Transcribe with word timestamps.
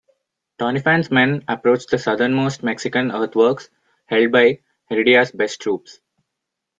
Doniphan's 0.57 1.11
men 1.11 1.43
approached 1.47 1.91
the 1.91 1.99
southernmost 1.99 2.63
Mexican 2.63 3.11
earthworks, 3.11 3.69
held 4.07 4.31
by 4.31 4.59
Heredia's 4.89 5.31
best 5.31 5.61
troops. 5.61 5.99